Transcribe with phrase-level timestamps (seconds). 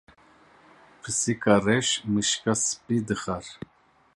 [1.01, 3.45] Pisîka reş mişka spî dixwar.